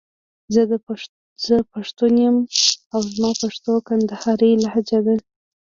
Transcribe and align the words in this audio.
زه 1.47 1.55
پښتون 1.73 2.13
يم 2.25 2.35
او 2.93 2.99
زما 3.13 3.31
پښتو 3.41 3.71
کندهارۍ 3.87 4.51
لهجه 4.63 4.99
ده. 5.05 5.15